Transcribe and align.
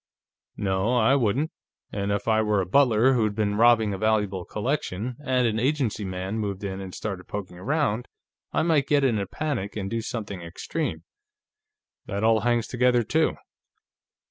"No, 0.57 0.95
I 0.97 1.13
wouldn't. 1.13 1.51
And 1.91 2.11
if 2.11 2.27
I 2.27 2.41
were 2.41 2.59
a 2.59 2.65
butler 2.65 3.13
who'd 3.13 3.35
been 3.35 3.53
robbing 3.53 3.93
a 3.93 3.99
valuable 3.99 4.45
collection, 4.45 5.15
and 5.23 5.45
an 5.45 5.59
agency 5.59 6.03
man 6.03 6.39
moved 6.39 6.63
in 6.63 6.81
and 6.81 6.95
started 6.95 7.25
poking 7.27 7.59
around, 7.59 8.07
I 8.51 8.63
might 8.63 8.87
get 8.87 9.03
in 9.03 9.19
a 9.19 9.27
panic 9.27 9.75
and 9.75 9.91
do 9.91 10.01
something 10.01 10.41
extreme. 10.41 11.03
That 12.07 12.23
all 12.23 12.39
hangs 12.39 12.65
together, 12.65 13.03
too." 13.03 13.35